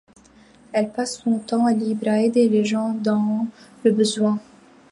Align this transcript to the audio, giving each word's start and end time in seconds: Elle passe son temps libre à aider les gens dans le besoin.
Elle 0.73 0.91
passe 0.91 1.19
son 1.21 1.37
temps 1.37 1.67
libre 1.67 2.07
à 2.07 2.21
aider 2.23 2.49
les 2.49 2.65
gens 2.65 2.95
dans 3.03 3.45
le 3.83 3.91
besoin. 3.91 4.39